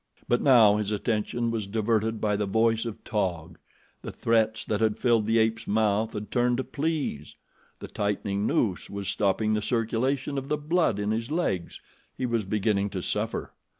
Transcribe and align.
But 0.27 0.41
now 0.41 0.77
his 0.77 0.91
attention 0.91 1.51
was 1.51 1.67
diverted 1.67 2.19
by 2.19 2.35
the 2.35 2.47
voice 2.47 2.85
of 2.87 3.03
Taug. 3.03 3.59
The 4.01 4.11
threats 4.11 4.65
that 4.65 4.81
had 4.81 4.97
filled 4.97 5.27
the 5.27 5.37
ape's 5.37 5.67
mouth 5.67 6.13
had 6.13 6.31
turned 6.31 6.57
to 6.57 6.63
pleas. 6.63 7.35
The 7.77 7.87
tightening 7.87 8.47
noose 8.47 8.89
was 8.89 9.07
stopping 9.07 9.53
the 9.53 9.61
circulation 9.61 10.39
of 10.39 10.47
the 10.49 10.57
blood 10.57 10.97
in 10.97 11.11
his 11.11 11.29
legs 11.29 11.79
he 12.17 12.25
was 12.25 12.45
beginning 12.45 12.89
to 12.89 13.03
suffer. 13.03 13.53